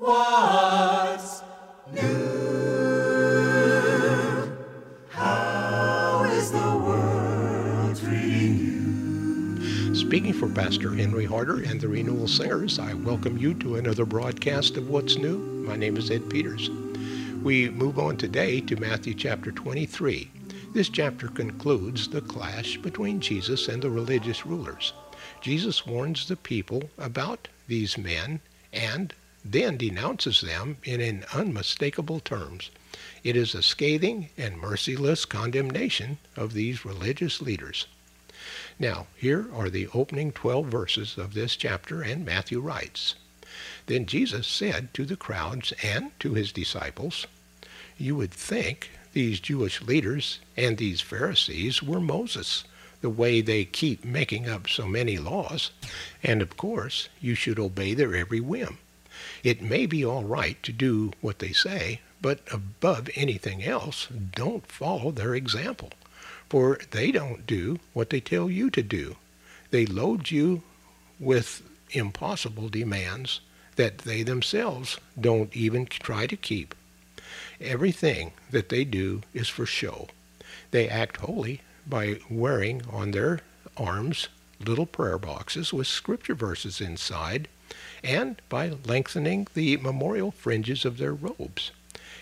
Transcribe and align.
What's 0.00 1.42
new? 1.92 2.00
How 5.10 6.24
is 6.24 6.50
the 6.50 6.58
world 6.58 7.98
treating 7.98 8.56
you? 9.58 9.94
Speaking 9.94 10.32
for 10.32 10.48
Pastor 10.48 10.94
Henry 10.94 11.26
Harder 11.26 11.62
and 11.64 11.78
the 11.78 11.88
Renewal 11.88 12.28
Singers, 12.28 12.78
I 12.78 12.94
welcome 12.94 13.36
you 13.36 13.52
to 13.56 13.76
another 13.76 14.06
broadcast 14.06 14.78
of 14.78 14.88
What's 14.88 15.18
New. 15.18 15.36
My 15.66 15.76
name 15.76 15.98
is 15.98 16.10
Ed 16.10 16.30
Peters. 16.30 16.70
We 17.42 17.68
move 17.68 17.98
on 17.98 18.16
today 18.16 18.62
to 18.62 18.76
Matthew 18.76 19.12
chapter 19.12 19.52
23. 19.52 20.30
This 20.72 20.88
chapter 20.88 21.28
concludes 21.28 22.08
the 22.08 22.22
clash 22.22 22.78
between 22.78 23.20
Jesus 23.20 23.68
and 23.68 23.82
the 23.82 23.90
religious 23.90 24.46
rulers. 24.46 24.94
Jesus 25.42 25.86
warns 25.86 26.26
the 26.26 26.36
people 26.36 26.84
about 26.96 27.48
these 27.68 27.98
men 27.98 28.40
and 28.72 29.12
then 29.44 29.76
denounces 29.76 30.42
them 30.42 30.76
in 30.84 31.24
unmistakable 31.32 32.20
terms. 32.20 32.70
It 33.22 33.36
is 33.36 33.54
a 33.54 33.62
scathing 33.62 34.30
and 34.36 34.58
merciless 34.58 35.24
condemnation 35.24 36.18
of 36.36 36.52
these 36.52 36.84
religious 36.84 37.40
leaders. 37.40 37.86
Now, 38.78 39.06
here 39.16 39.46
are 39.52 39.68
the 39.68 39.88
opening 39.94 40.32
12 40.32 40.66
verses 40.66 41.18
of 41.18 41.34
this 41.34 41.56
chapter, 41.56 42.02
and 42.02 42.24
Matthew 42.24 42.60
writes 42.60 43.14
Then 43.86 44.06
Jesus 44.06 44.46
said 44.46 44.92
to 44.94 45.04
the 45.04 45.16
crowds 45.16 45.72
and 45.82 46.18
to 46.20 46.34
his 46.34 46.52
disciples, 46.52 47.26
You 47.98 48.16
would 48.16 48.32
think 48.32 48.90
these 49.12 49.40
Jewish 49.40 49.82
leaders 49.82 50.38
and 50.56 50.78
these 50.78 51.00
Pharisees 51.00 51.82
were 51.82 52.00
Moses, 52.00 52.64
the 53.00 53.10
way 53.10 53.40
they 53.40 53.64
keep 53.64 54.04
making 54.04 54.48
up 54.48 54.68
so 54.68 54.86
many 54.86 55.18
laws, 55.18 55.70
and 56.22 56.42
of 56.42 56.56
course 56.56 57.08
you 57.20 57.34
should 57.34 57.58
obey 57.58 57.94
their 57.94 58.14
every 58.14 58.40
whim. 58.40 58.78
It 59.42 59.62
may 59.62 59.86
be 59.86 60.04
all 60.04 60.24
right 60.24 60.62
to 60.62 60.72
do 60.72 61.12
what 61.20 61.38
they 61.38 61.52
say, 61.52 62.00
but 62.22 62.40
above 62.52 63.08
anything 63.14 63.64
else, 63.64 64.08
don't 64.34 64.66
follow 64.66 65.10
their 65.10 65.34
example, 65.34 65.90
for 66.48 66.78
they 66.90 67.10
don't 67.10 67.46
do 67.46 67.80
what 67.92 68.10
they 68.10 68.20
tell 68.20 68.50
you 68.50 68.70
to 68.70 68.82
do. 68.82 69.16
They 69.70 69.86
load 69.86 70.30
you 70.30 70.62
with 71.18 71.62
impossible 71.90 72.68
demands 72.68 73.40
that 73.76 73.98
they 73.98 74.22
themselves 74.22 74.98
don't 75.18 75.54
even 75.56 75.86
try 75.86 76.26
to 76.26 76.36
keep. 76.36 76.74
Everything 77.60 78.32
that 78.50 78.68
they 78.68 78.84
do 78.84 79.22
is 79.32 79.48
for 79.48 79.66
show. 79.66 80.08
They 80.70 80.88
act 80.88 81.18
holy 81.18 81.60
by 81.86 82.20
wearing 82.28 82.82
on 82.90 83.10
their 83.10 83.40
arms 83.76 84.28
little 84.64 84.86
prayer 84.86 85.18
boxes 85.18 85.72
with 85.72 85.86
scripture 85.86 86.34
verses 86.34 86.80
inside 86.80 87.48
and 88.02 88.40
by 88.48 88.68
lengthening 88.68 89.46
the 89.54 89.76
memorial 89.76 90.30
fringes 90.30 90.84
of 90.84 90.98
their 90.98 91.14
robes, 91.14 91.70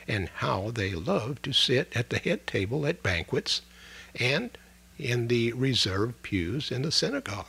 and 0.06 0.28
how 0.36 0.70
they 0.70 0.92
love 0.94 1.40
to 1.42 1.52
sit 1.52 1.90
at 1.94 2.10
the 2.10 2.18
head 2.18 2.46
table 2.46 2.86
at 2.86 3.02
banquets 3.02 3.62
and 4.14 4.56
in 4.98 5.28
the 5.28 5.52
reserved 5.52 6.22
pews 6.22 6.70
in 6.70 6.82
the 6.82 6.92
synagogue, 6.92 7.46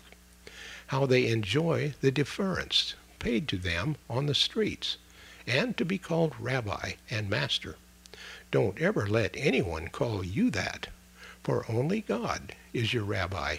how 0.88 1.06
they 1.06 1.28
enjoy 1.28 1.94
the 2.02 2.12
deference 2.12 2.94
paid 3.18 3.48
to 3.48 3.58
them 3.58 3.96
on 4.10 4.28
the 4.28 4.36
streets, 4.36 4.98
and 5.46 5.76
to 5.78 5.84
be 5.84 5.98
called 5.98 6.34
rabbi 6.40 6.94
and 7.10 7.30
master. 7.30 7.76
Don't 8.52 8.80
ever 8.80 9.08
let 9.08 9.36
anyone 9.36 9.90
call 9.90 10.24
you 10.24 10.50
that, 10.52 10.88
for 11.44 11.66
only 11.70 12.02
God 12.02 12.56
is 12.74 12.94
your 12.94 13.04
rabbi, 13.04 13.58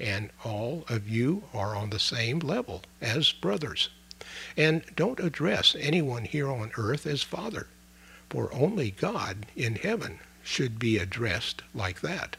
and 0.00 0.30
all 0.44 0.84
of 0.88 1.08
you 1.08 1.44
are 1.52 1.74
on 1.74 1.90
the 1.90 1.98
same 1.98 2.38
level 2.38 2.82
as 3.00 3.32
brothers. 3.32 3.88
And 4.56 4.82
don't 4.96 5.20
address 5.20 5.76
anyone 5.78 6.24
here 6.24 6.50
on 6.50 6.72
earth 6.76 7.06
as 7.06 7.22
Father, 7.22 7.68
for 8.28 8.52
only 8.52 8.90
God 8.90 9.46
in 9.56 9.76
heaven 9.76 10.18
should 10.42 10.78
be 10.78 10.98
addressed 10.98 11.62
like 11.74 12.00
that. 12.00 12.36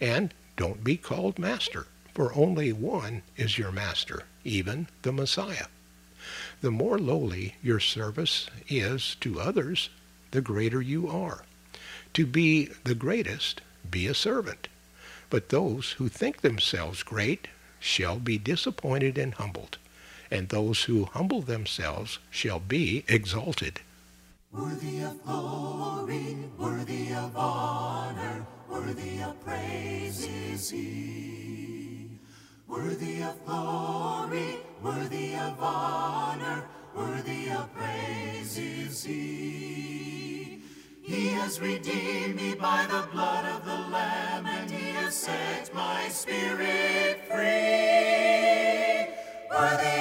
And 0.00 0.34
don't 0.56 0.84
be 0.84 0.96
called 0.96 1.38
Master, 1.38 1.86
for 2.14 2.34
only 2.34 2.72
one 2.72 3.22
is 3.36 3.58
your 3.58 3.72
Master, 3.72 4.24
even 4.44 4.88
the 5.02 5.12
Messiah. 5.12 5.66
The 6.60 6.70
more 6.70 6.98
lowly 6.98 7.56
your 7.62 7.80
service 7.80 8.48
is 8.68 9.16
to 9.20 9.40
others, 9.40 9.90
the 10.30 10.40
greater 10.40 10.80
you 10.80 11.08
are. 11.08 11.44
To 12.14 12.24
be 12.26 12.70
the 12.84 12.94
greatest, 12.94 13.60
be 13.90 14.06
a 14.06 14.14
servant. 14.14 14.68
But 15.34 15.48
those 15.48 15.96
who 15.98 16.08
think 16.08 16.42
themselves 16.42 17.02
great 17.02 17.48
shall 17.80 18.20
be 18.20 18.38
disappointed 18.38 19.18
and 19.18 19.34
humbled 19.34 19.78
and 20.30 20.48
those 20.48 20.84
who 20.84 21.06
humble 21.06 21.42
themselves 21.42 22.20
shall 22.30 22.60
be 22.60 23.04
exalted. 23.08 23.80
Worthy 24.52 25.00
of 25.00 25.20
glory, 25.24 26.36
worthy 26.56 27.12
of 27.12 27.36
honor, 27.36 28.46
worthy 28.70 29.22
of 29.22 29.44
praise 29.44 30.24
is 30.24 30.70
he. 30.70 32.10
Worthy 32.68 33.20
of 33.24 33.44
glory, 33.44 34.58
worthy 34.80 35.34
of 35.34 35.60
honor, 35.60 36.64
worthy 36.94 37.50
of 37.50 37.74
praise 37.74 38.56
is 38.56 39.02
he. 39.02 40.23
He 41.14 41.28
has 41.28 41.60
redeemed 41.60 42.34
me 42.34 42.54
by 42.54 42.86
the 42.90 43.06
blood 43.12 43.44
of 43.44 43.64
the 43.64 43.76
Lamb, 43.94 44.46
and 44.46 44.68
he 44.68 44.90
has 44.94 45.14
set 45.14 45.72
my 45.72 46.08
spirit 46.08 47.20
free. 47.28 49.14
Worthy 49.48 49.93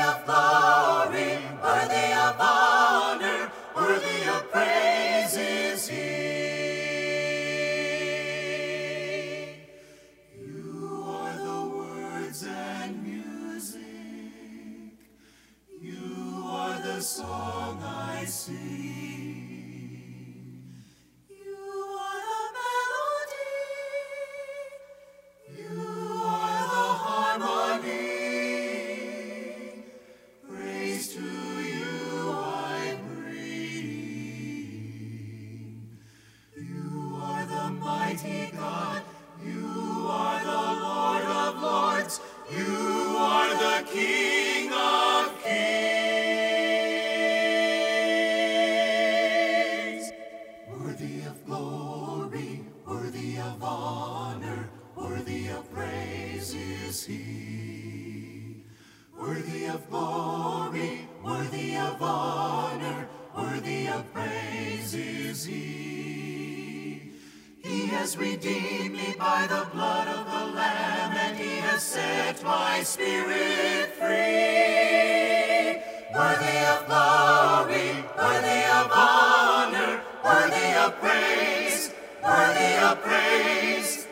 has 68.04 68.18
redeemed 68.18 68.96
me 68.96 69.16
by 69.18 69.48
the 69.48 69.66
blood 69.72 70.10
of 70.10 70.26
the 70.26 70.46
Lamb, 70.58 71.16
and 71.16 71.38
he 71.38 71.56
has 71.62 71.82
set 71.82 72.44
my 72.44 72.84
spirit 72.84 73.94
free. 73.96 75.80
Worthy 76.14 76.58
of 76.74 76.80
glory, 76.86 78.04
worthy 78.20 78.62
of 78.80 78.92
honor, 78.94 80.02
worthy 80.22 80.70
of 80.84 81.00
praise, 81.00 81.92
worthy 82.22 82.74
of 82.90 83.02
praise, 83.04 84.06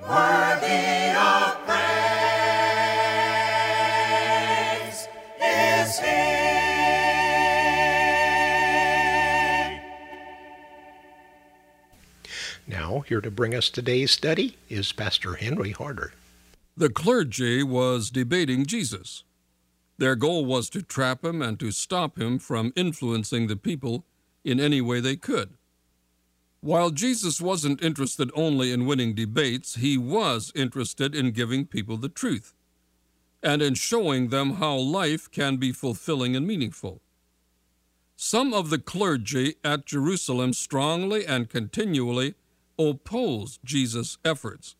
worthy 0.00 1.10
of 1.12 1.49
Now, 12.80 13.00
here 13.00 13.20
to 13.20 13.30
bring 13.30 13.54
us 13.54 13.68
today's 13.68 14.10
study 14.10 14.56
is 14.70 14.90
Pastor 14.90 15.34
Henry 15.34 15.72
Harder. 15.72 16.14
The 16.78 16.88
clergy 16.88 17.62
was 17.62 18.08
debating 18.08 18.64
Jesus. 18.64 19.22
Their 19.98 20.16
goal 20.16 20.46
was 20.46 20.70
to 20.70 20.80
trap 20.80 21.22
him 21.22 21.42
and 21.42 21.60
to 21.60 21.72
stop 21.72 22.18
him 22.18 22.38
from 22.38 22.72
influencing 22.74 23.48
the 23.48 23.56
people 23.56 24.06
in 24.44 24.58
any 24.58 24.80
way 24.80 24.98
they 24.98 25.16
could. 25.16 25.50
While 26.62 26.88
Jesus 26.88 27.38
wasn't 27.38 27.84
interested 27.84 28.30
only 28.34 28.72
in 28.72 28.86
winning 28.86 29.14
debates, 29.14 29.74
he 29.74 29.98
was 29.98 30.50
interested 30.54 31.14
in 31.14 31.32
giving 31.32 31.66
people 31.66 31.98
the 31.98 32.08
truth 32.08 32.54
and 33.42 33.60
in 33.60 33.74
showing 33.74 34.30
them 34.30 34.54
how 34.54 34.74
life 34.74 35.30
can 35.30 35.58
be 35.58 35.70
fulfilling 35.70 36.34
and 36.34 36.46
meaningful. 36.46 37.02
Some 38.16 38.54
of 38.54 38.70
the 38.70 38.78
clergy 38.78 39.56
at 39.62 39.84
Jerusalem 39.84 40.54
strongly 40.54 41.26
and 41.26 41.50
continually 41.50 42.36
opposed 42.88 43.60
Jesus' 43.64 44.18
efforts. 44.24 44.76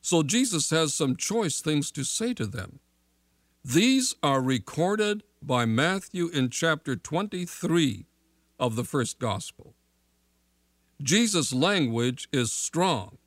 So 0.00 0.22
Jesus 0.22 0.70
has 0.70 0.94
some 0.94 1.16
choice 1.16 1.60
things 1.60 1.90
to 1.92 2.04
say 2.04 2.32
to 2.34 2.46
them. 2.46 2.78
These 3.64 4.14
are 4.22 4.40
recorded 4.40 5.24
by 5.42 5.64
Matthew 5.64 6.28
in 6.28 6.50
chapter 6.50 6.96
23 6.96 8.06
of 8.58 8.76
the 8.76 8.84
first 8.84 9.18
gospel. 9.18 9.74
Jesus' 11.02 11.52
language 11.52 12.28
is 12.32 12.52
strong. 12.52 13.18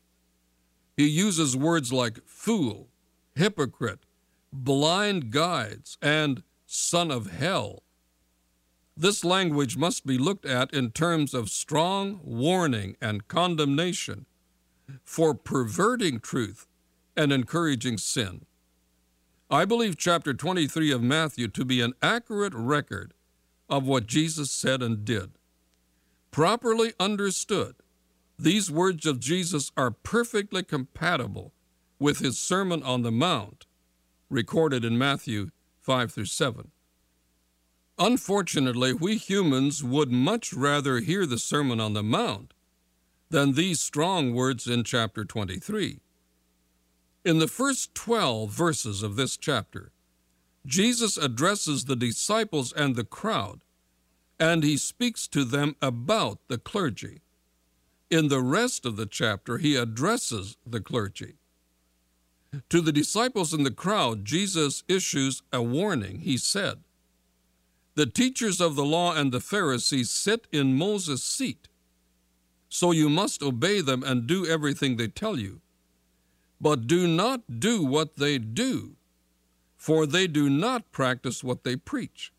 He 0.98 1.08
uses 1.08 1.56
words 1.56 1.94
like 1.94 2.26
fool, 2.26 2.88
hypocrite, 3.36 4.06
blind 4.52 5.32
guides, 5.32 5.98
and 6.02 6.44
son 6.66 7.12
of 7.12 7.32
hell. 7.32 7.84
This 9.00 9.24
language 9.24 9.78
must 9.78 10.06
be 10.06 10.18
looked 10.18 10.46
at 10.46 10.74
in 10.74 10.92
terms 10.92 11.34
of 11.34 11.48
strong 11.48 12.20
warning 12.22 12.98
and 13.02 13.30
condemnation 13.30 14.26
for 15.06 15.34
perverting 15.34 16.20
truth 16.20 16.68
and 17.16 17.32
encouraging 17.32 17.98
sin. 17.98 18.46
I 19.50 19.64
believe 19.64 19.96
chapter 19.96 20.34
23 20.34 20.92
of 20.92 21.02
Matthew 21.02 21.48
to 21.48 21.64
be 21.64 21.80
an 21.80 21.94
accurate 22.02 22.54
record 22.54 23.14
of 23.70 23.88
what 23.88 24.06
Jesus 24.06 24.52
said 24.52 24.84
and 24.84 25.06
did. 25.06 25.32
Properly 26.30 26.92
understood, 27.00 27.76
these 28.38 28.70
words 28.70 29.06
of 29.06 29.22
Jesus 29.22 29.72
are 29.78 29.92
perfectly 29.92 30.62
compatible 30.62 31.54
with 32.00 32.20
his 32.20 32.38
Sermon 32.38 32.84
on 32.84 33.04
the 33.04 33.14
Mount, 33.14 33.66
recorded 34.30 34.84
in 34.84 34.98
Matthew 34.98 35.52
5 35.80 36.12
through 36.12 36.26
7. 36.26 36.72
Unfortunately, 38.00 38.94
we 38.94 39.18
humans 39.18 39.84
would 39.84 40.10
much 40.10 40.54
rather 40.54 41.00
hear 41.00 41.26
the 41.26 41.38
Sermon 41.38 41.82
on 41.82 41.92
the 41.92 42.02
Mount 42.02 42.54
than 43.30 43.54
these 43.54 43.82
strong 43.82 44.34
words 44.34 44.68
in 44.68 44.86
chapter 44.86 45.26
23. 45.26 46.00
In 47.26 47.40
the 47.40 47.48
first 47.48 47.94
12 47.94 48.50
verses 48.50 49.04
of 49.04 49.18
this 49.18 49.36
chapter, 49.36 49.92
Jesus 50.66 51.18
addresses 51.18 51.86
the 51.86 51.98
disciples 51.98 52.72
and 52.72 52.96
the 52.96 53.04
crowd, 53.04 53.66
and 54.40 54.64
he 54.64 54.78
speaks 54.78 55.28
to 55.28 55.44
them 55.44 55.76
about 55.82 56.40
the 56.48 56.58
clergy. 56.58 57.20
In 58.10 58.30
the 58.30 58.42
rest 58.42 58.86
of 58.86 58.96
the 58.96 59.06
chapter, 59.08 59.58
he 59.58 59.76
addresses 59.76 60.56
the 60.66 60.80
clergy. 60.80 61.36
To 62.70 62.80
the 62.80 62.94
disciples 62.94 63.54
in 63.54 63.64
the 63.64 63.72
crowd, 63.72 64.24
Jesus 64.24 64.84
issues 64.88 65.44
a 65.52 65.62
warning. 65.62 66.22
He 66.22 66.38
said, 66.38 66.80
The 68.00 68.06
teachers 68.06 68.62
of 68.62 68.78
the 68.78 68.86
law 68.86 69.14
and 69.14 69.30
the 69.30 69.42
Pharisees 69.42 70.10
sit 70.10 70.48
in 70.54 70.78
Moses' 70.78 71.22
seat, 71.22 71.68
so 72.70 72.92
you 72.92 73.10
must 73.10 73.44
obey 73.44 73.82
them 73.82 74.04
and 74.04 74.26
do 74.26 74.48
everything 74.48 74.96
they 74.96 75.10
tell 75.10 75.38
you. 75.38 75.60
But 76.62 76.88
do 76.88 77.10
not 77.10 77.60
do 77.60 77.84
what 77.84 78.16
they 78.16 78.38
do, 78.38 78.96
for 79.76 80.06
they 80.06 80.28
do 80.28 80.50
not 80.50 80.94
practice 80.94 81.44
what 81.44 81.66
they 81.66 81.76
preach. 81.76 82.32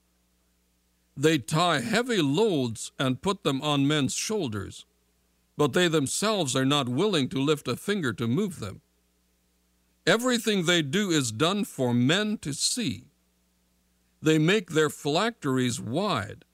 They 1.15 1.37
tie 1.37 1.81
heavy 1.81 2.23
loads 2.23 2.93
and 2.99 3.21
put 3.21 3.45
them 3.45 3.61
on 3.61 3.87
men's 3.87 4.15
shoulders, 4.15 4.87
but 5.59 5.75
they 5.75 5.89
themselves 5.89 6.57
are 6.57 6.65
not 6.65 6.89
willing 6.89 7.29
to 7.29 7.39
lift 7.39 7.69
a 7.69 7.77
finger 7.77 8.15
to 8.15 8.27
move 8.27 8.61
them. 8.61 8.81
Everything 10.07 10.65
they 10.65 10.81
do 10.81 11.11
is 11.11 11.31
done 11.31 11.67
for 11.67 11.93
men 11.93 12.39
to 12.39 12.55
see. 12.55 13.10
They 14.23 14.39
make 14.39 14.71
their 14.71 14.91
phylacteries 14.91 15.81
wide 15.81 16.45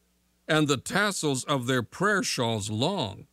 and 0.48 0.68
the 0.68 0.76
tassels 0.76 1.44
of 1.44 1.66
their 1.66 1.82
prayer 1.82 2.22
shawls 2.22 2.70
long. 2.70 3.26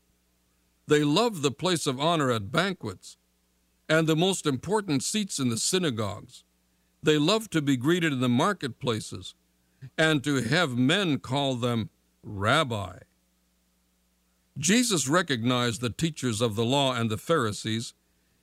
They 0.88 1.04
love 1.04 1.42
the 1.42 1.52
place 1.52 1.86
of 1.86 2.00
honor 2.00 2.32
at 2.32 2.52
banquets 2.52 3.18
and 3.88 4.08
the 4.08 4.16
most 4.16 4.46
important 4.46 5.04
seats 5.04 5.40
in 5.40 5.50
the 5.50 5.58
synagogues. 5.58 6.44
They 7.02 7.18
love 7.18 7.50
to 7.52 7.62
be 7.62 7.78
greeted 7.78 8.14
in 8.14 8.22
the 8.22 8.30
marketplaces 8.30 9.36
and 9.98 10.24
to 10.24 10.42
have 10.42 10.78
men 10.78 11.20
call 11.20 11.56
them 11.56 11.90
rabbi. 12.24 13.00
Jesus 14.58 15.08
recognized 15.08 15.82
the 15.82 15.90
teachers 15.90 16.42
of 16.42 16.56
the 16.56 16.66
law 16.66 16.94
and 16.94 17.10
the 17.10 17.18
Pharisees 17.18 17.94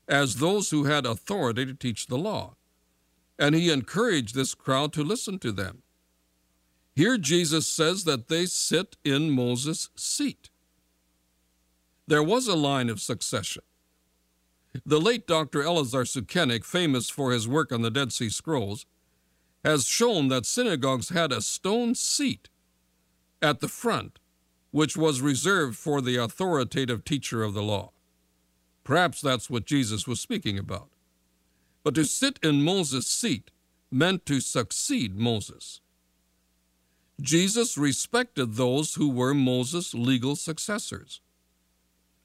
as 0.09 0.37
those 0.37 0.71
who 0.71 0.85
had 0.85 1.07
authority 1.07 1.65
to 1.65 1.75
teach 1.75 2.07
the 2.07 2.19
law, 2.19 2.57
and 3.41 3.55
he 3.55 3.73
encouraged 3.73 4.35
this 4.35 4.55
crowd 4.55 4.93
to 4.93 5.03
listen 5.03 5.39
to 5.39 5.51
them. 5.51 5.83
Here 6.95 7.17
Jesus 7.17 7.67
says 7.67 8.05
that 8.05 8.29
they 8.29 8.45
sit 8.45 8.99
in 9.03 9.31
Moses' 9.31 9.89
seat. 9.97 10.51
There 12.07 12.23
was 12.23 12.47
a 12.47 12.55
line 12.55 12.91
of 12.91 13.01
succession. 13.01 13.63
The 14.85 15.01
late 15.01 15.27
Dr. 15.27 15.63
Elazar 15.63 16.05
Sukenik, 16.05 16.65
famous 16.65 17.09
for 17.09 17.33
his 17.33 17.49
work 17.49 17.73
on 17.73 17.81
the 17.83 17.91
Dead 17.91 18.13
Sea 18.13 18.29
Scrolls, 18.29 18.85
has 19.65 19.87
shown 19.87 20.29
that 20.29 20.47
synagogues 20.47 21.09
had 21.09 21.33
a 21.33 21.41
stone 21.41 21.95
seat 21.95 22.51
at 23.41 23.61
the 23.61 23.69
front, 23.69 24.19
which 24.71 24.97
was 24.97 25.23
reserved 25.23 25.77
for 25.77 26.01
the 26.01 26.17
authoritative 26.17 27.05
teacher 27.05 27.43
of 27.43 27.55
the 27.55 27.63
law. 27.63 27.93
Perhaps 28.85 29.21
that's 29.21 29.49
what 29.49 29.65
Jesus 29.65 30.07
was 30.07 30.21
speaking 30.21 30.59
about. 30.59 30.91
But 31.83 31.95
to 31.95 32.05
sit 32.05 32.39
in 32.43 32.63
Moses' 32.63 33.07
seat 33.07 33.51
meant 33.91 34.27
to 34.27 34.41
succeed 34.41 35.17
Moses. 35.17 35.81
Jesus 37.21 37.77
respected 37.77 38.55
those 38.55 38.95
who 38.95 39.11
were 39.11 39.35
Moses' 39.35 39.95
legal 39.95 40.37
successors. 40.37 41.21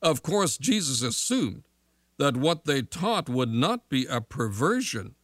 Of 0.02 0.22
course, 0.22 0.58
Jesus 0.58 1.02
assumed 1.02 1.64
that 2.18 2.38
what 2.38 2.66
they 2.66 2.82
taught 2.82 3.28
would 3.28 3.50
not 3.52 3.90
be 3.90 4.06
a 4.06 4.22
perversion, 4.22 5.16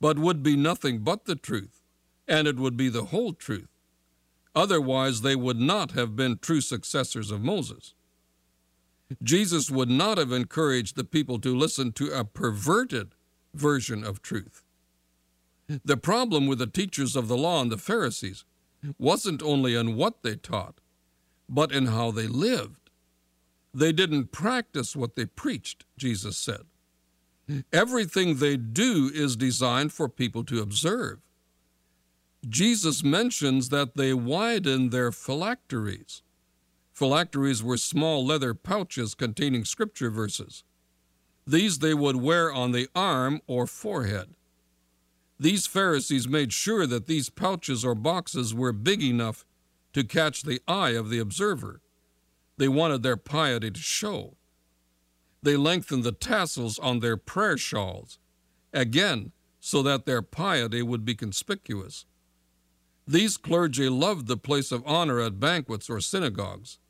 but 0.00 0.18
would 0.18 0.42
be 0.42 0.56
nothing 0.56 1.00
but 1.00 1.24
the 1.24 1.36
truth, 1.36 1.82
and 2.26 2.48
it 2.48 2.56
would 2.56 2.76
be 2.76 2.88
the 2.88 3.06
whole 3.06 3.32
truth. 3.32 3.68
Otherwise, 4.54 5.20
they 5.20 5.36
would 5.36 5.58
not 5.58 5.92
have 5.92 6.16
been 6.16 6.38
true 6.38 6.60
successors 6.60 7.30
of 7.30 7.42
Moses. 7.42 7.94
Jesus 9.22 9.70
would 9.70 9.88
not 9.88 10.18
have 10.18 10.32
encouraged 10.32 10.96
the 10.96 11.04
people 11.04 11.38
to 11.40 11.56
listen 11.56 11.92
to 11.92 12.10
a 12.12 12.24
perverted 12.24 13.14
version 13.54 14.04
of 14.04 14.22
truth. 14.22 14.64
The 15.84 15.96
problem 15.96 16.46
with 16.46 16.58
the 16.58 16.66
teachers 16.66 17.16
of 17.16 17.28
the 17.28 17.36
law 17.36 17.60
and 17.60 17.70
the 17.70 17.78
Pharisees 17.78 18.44
wasn't 18.98 19.42
only 19.42 19.74
in 19.74 19.96
what 19.96 20.22
they 20.22 20.36
taught, 20.36 20.80
but 21.48 21.72
in 21.72 21.86
how 21.86 22.10
they 22.10 22.26
lived. 22.26 22.90
They 23.74 23.92
didn't 23.92 24.32
practice 24.32 24.96
what 24.96 25.14
they 25.14 25.26
preached, 25.26 25.84
Jesus 25.96 26.36
said. 26.36 26.62
Everything 27.72 28.36
they 28.36 28.56
do 28.56 29.10
is 29.12 29.36
designed 29.36 29.92
for 29.92 30.08
people 30.08 30.44
to 30.44 30.60
observe. 30.60 31.20
Jesus 32.48 33.02
mentions 33.02 33.68
that 33.70 33.96
they 33.96 34.14
widen 34.14 34.90
their 34.90 35.12
phylacteries. 35.12 36.22
Phylacteries 36.98 37.62
were 37.62 37.76
small 37.76 38.26
leather 38.26 38.54
pouches 38.54 39.14
containing 39.14 39.64
scripture 39.64 40.10
verses. 40.10 40.64
These 41.46 41.78
they 41.78 41.94
would 41.94 42.16
wear 42.16 42.52
on 42.52 42.72
the 42.72 42.88
arm 42.92 43.40
or 43.46 43.68
forehead. 43.68 44.34
These 45.38 45.68
Pharisees 45.68 46.26
made 46.26 46.52
sure 46.52 46.88
that 46.88 47.06
these 47.06 47.30
pouches 47.30 47.84
or 47.84 47.94
boxes 47.94 48.52
were 48.52 48.72
big 48.72 49.00
enough 49.00 49.46
to 49.92 50.02
catch 50.02 50.42
the 50.42 50.60
eye 50.66 50.96
of 50.96 51.08
the 51.08 51.20
observer. 51.20 51.82
They 52.56 52.66
wanted 52.66 53.04
their 53.04 53.16
piety 53.16 53.70
to 53.70 53.80
show. 53.80 54.34
They 55.40 55.56
lengthened 55.56 56.02
the 56.02 56.10
tassels 56.10 56.80
on 56.80 56.98
their 56.98 57.16
prayer 57.16 57.56
shawls, 57.56 58.18
again, 58.72 59.30
so 59.60 59.84
that 59.84 60.04
their 60.04 60.20
piety 60.20 60.82
would 60.82 61.04
be 61.04 61.14
conspicuous. 61.14 62.06
These 63.06 63.36
clergy 63.36 63.88
loved 63.88 64.26
the 64.26 64.36
place 64.36 64.72
of 64.72 64.82
honor 64.84 65.20
at 65.20 65.38
banquets 65.38 65.88
or 65.88 66.00
synagogues, 66.00 66.80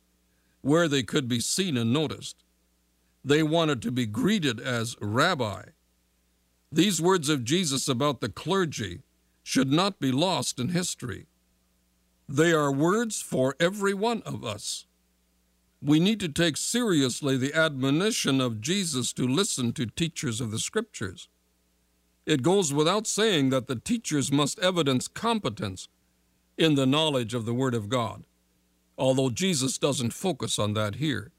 where 0.60 0.88
they 0.88 1.02
could 1.02 1.28
be 1.28 1.40
seen 1.40 1.76
and 1.76 1.92
noticed. 1.92 2.44
They 3.24 3.42
wanted 3.42 3.82
to 3.82 3.90
be 3.90 4.06
greeted 4.06 4.60
as 4.60 4.96
rabbi. 5.00 5.64
These 6.70 7.00
words 7.00 7.28
of 7.28 7.44
Jesus 7.44 7.88
about 7.88 8.20
the 8.20 8.28
clergy 8.28 9.02
should 9.42 9.72
not 9.72 9.98
be 9.98 10.12
lost 10.12 10.58
in 10.58 10.70
history. 10.70 11.26
They 12.28 12.52
are 12.52 12.70
words 12.70 13.22
for 13.22 13.56
every 13.58 13.94
one 13.94 14.22
of 14.22 14.44
us 14.44 14.86
we 15.80 16.00
need 16.00 16.18
to 16.20 16.28
take 16.28 16.56
seriously 16.56 17.36
the 17.36 17.54
admonition 17.54 18.40
of 18.40 18.60
Jesus 18.60 19.12
to 19.12 19.26
listen 19.26 19.72
to 19.74 19.86
teachers 19.86 20.40
of 20.40 20.50
the 20.50 20.58
Scriptures. 20.58 21.28
It 22.26 22.42
goes 22.42 22.72
without 22.74 23.06
saying 23.06 23.50
that 23.50 23.68
the 23.68 23.76
teachers 23.76 24.32
must 24.32 24.58
evidence 24.58 25.06
competence 25.06 25.88
in 26.56 26.74
the 26.74 26.86
knowledge 26.86 27.32
of 27.32 27.46
the 27.46 27.54
Word 27.54 27.74
of 27.74 27.88
God, 27.88 28.24
although 28.98 29.30
Jesus 29.30 29.78
doesn't 29.78 30.12
focus 30.12 30.58
on 30.58 30.74
that 30.74 30.96
here. 30.96 31.32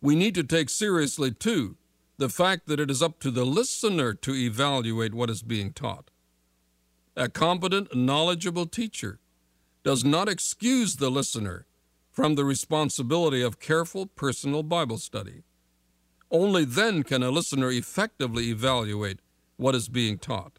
We 0.00 0.14
need 0.14 0.34
to 0.36 0.44
take 0.44 0.70
seriously, 0.70 1.32
too, 1.32 1.76
the 2.16 2.28
fact 2.28 2.66
that 2.66 2.80
it 2.80 2.90
is 2.90 3.02
up 3.02 3.18
to 3.20 3.30
the 3.30 3.44
listener 3.44 4.14
to 4.14 4.34
evaluate 4.34 5.12
what 5.12 5.30
is 5.30 5.42
being 5.42 5.72
taught. 5.72 6.10
A 7.16 7.28
competent, 7.28 7.94
knowledgeable 7.94 8.66
teacher 8.66 9.18
does 9.82 10.04
not 10.04 10.28
excuse 10.28 10.96
the 10.96 11.10
listener 11.10 11.66
from 12.10 12.34
the 12.34 12.44
responsibility 12.44 13.42
of 13.42 13.58
careful 13.58 14.06
personal 14.06 14.62
Bible 14.62 14.98
study. 14.98 15.42
Only 16.30 16.64
then 16.64 17.02
can 17.02 17.22
a 17.22 17.30
listener 17.30 17.70
effectively 17.70 18.50
evaluate 18.50 19.20
what 19.56 19.74
is 19.74 19.88
being 19.88 20.18
taught. 20.18 20.58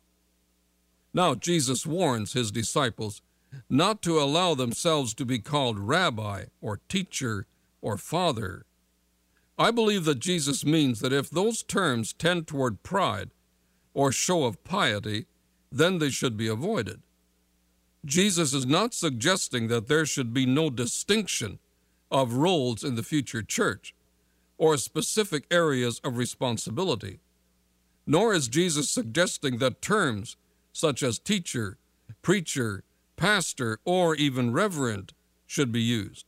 Now, 1.14 1.36
Jesus 1.36 1.86
warns 1.86 2.34
his 2.34 2.52
disciples 2.52 3.22
not 3.70 4.02
to 4.02 4.20
allow 4.20 4.54
themselves 4.56 5.14
to 5.16 5.26
be 5.26 5.40
called 5.40 5.80
rabbi 5.80 6.46
or 6.62 6.82
teacher 6.90 7.46
or 7.82 7.98
father. 7.98 8.66
I 9.58 9.72
believe 9.72 10.06
that 10.06 10.20
Jesus 10.20 10.66
means 10.66 11.00
that 11.00 11.14
if 11.14 11.30
those 11.30 11.64
terms 11.64 12.14
tend 12.14 12.48
toward 12.48 12.84
pride 12.84 13.32
or 13.94 14.12
show 14.12 14.46
of 14.46 14.64
piety, 14.64 15.28
then 15.72 16.00
they 16.00 16.10
should 16.10 16.38
be 16.38 16.48
avoided. 16.48 17.02
Jesus 18.06 18.54
is 18.54 18.66
not 18.66 18.94
suggesting 18.94 19.68
that 19.68 19.88
there 19.88 20.06
should 20.06 20.34
be 20.34 20.46
no 20.46 20.70
distinction 20.70 21.60
of 22.12 22.34
roles 22.34 22.84
in 22.84 22.96
the 22.96 23.04
future 23.04 23.42
church 23.42 23.96
or 24.58 24.78
specific 24.78 25.46
areas 25.50 26.00
of 26.04 26.18
responsibility. 26.18 27.20
Nor 28.06 28.34
is 28.34 28.48
Jesus 28.48 28.90
suggesting 28.90 29.58
that 29.60 29.82
terms 29.82 30.36
such 30.74 31.02
as 31.04 31.20
teacher, 31.20 31.78
preacher, 32.22 32.84
pastor, 33.24 33.80
or 33.86 34.16
even 34.16 34.52
reverend 34.52 35.14
should 35.46 35.72
be 35.72 35.82
used. 35.82 36.26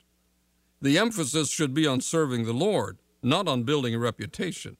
The 0.81 0.97
emphasis 0.97 1.49
should 1.49 1.73
be 1.73 1.85
on 1.85 1.99
serving 1.99 2.45
the 2.45 2.53
Lord, 2.53 2.99
not 3.21 3.49
on 3.49 3.63
building 3.63 3.93
a 3.93 3.99
reputation. 3.99 4.77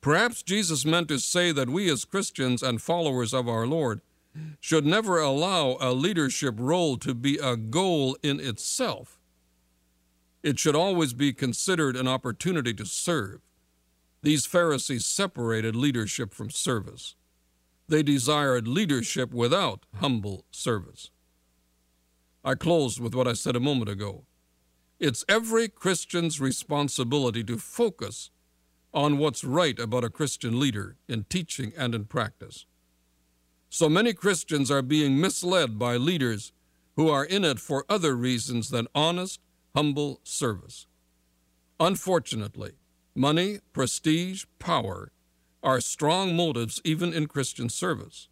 Perhaps 0.00 0.42
Jesus 0.42 0.86
meant 0.86 1.08
to 1.08 1.18
say 1.18 1.52
that 1.52 1.68
we 1.68 1.90
as 1.90 2.06
Christians 2.06 2.62
and 2.62 2.80
followers 2.80 3.34
of 3.34 3.50
our 3.50 3.66
Lord 3.66 4.00
should 4.60 4.86
never 4.86 5.20
allow 5.20 5.76
a 5.78 5.92
leadership 5.92 6.54
role 6.56 6.96
to 6.96 7.12
be 7.12 7.36
a 7.36 7.54
goal 7.54 8.16
in 8.22 8.40
itself. 8.40 9.18
It 10.42 10.58
should 10.58 10.74
always 10.74 11.12
be 11.12 11.34
considered 11.34 11.96
an 11.96 12.08
opportunity 12.08 12.72
to 12.72 12.86
serve. 12.86 13.42
These 14.22 14.46
Pharisees 14.46 15.04
separated 15.04 15.76
leadership 15.76 16.32
from 16.32 16.48
service. 16.48 17.14
They 17.90 18.04
desired 18.04 18.68
leadership 18.68 19.34
without 19.34 19.84
humble 19.96 20.44
service. 20.52 21.10
I 22.44 22.54
close 22.54 23.00
with 23.00 23.16
what 23.16 23.26
I 23.26 23.32
said 23.32 23.56
a 23.56 23.60
moment 23.60 23.90
ago. 23.90 24.26
It's 25.00 25.24
every 25.28 25.66
Christian's 25.66 26.40
responsibility 26.40 27.42
to 27.42 27.58
focus 27.58 28.30
on 28.94 29.18
what's 29.18 29.42
right 29.42 29.76
about 29.76 30.04
a 30.04 30.08
Christian 30.08 30.60
leader 30.60 30.98
in 31.08 31.24
teaching 31.24 31.72
and 31.76 31.92
in 31.92 32.04
practice. 32.04 32.64
So 33.68 33.88
many 33.88 34.12
Christians 34.12 34.70
are 34.70 34.82
being 34.82 35.20
misled 35.20 35.76
by 35.76 35.96
leaders 35.96 36.52
who 36.94 37.08
are 37.08 37.24
in 37.24 37.44
it 37.44 37.58
for 37.58 37.84
other 37.88 38.14
reasons 38.14 38.70
than 38.70 38.86
honest, 38.94 39.40
humble 39.74 40.20
service. 40.22 40.86
Unfortunately, 41.80 42.74
money, 43.16 43.58
prestige, 43.72 44.44
power 44.60 45.10
are 45.62 45.80
strong 45.80 46.34
motives 46.36 46.80
even 46.84 47.12
in 47.12 47.26
Christian 47.26 47.68
service. 47.68 48.28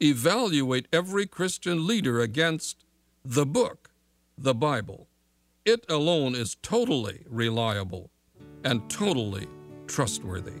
Evaluate 0.00 0.88
every 0.92 1.26
Christian 1.26 1.86
leader 1.86 2.20
against 2.20 2.84
the 3.24 3.46
book, 3.46 3.90
the 4.36 4.54
Bible. 4.54 5.08
It 5.64 5.84
alone 5.88 6.34
is 6.34 6.56
totally 6.62 7.24
reliable 7.28 8.10
and 8.64 8.88
totally 8.90 9.46
trustworthy. 9.86 10.60